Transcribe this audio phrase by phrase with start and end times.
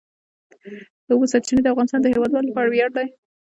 [1.07, 3.07] د اوبو سرچینې د افغانستان د هیوادوالو لپاره ویاړ دی.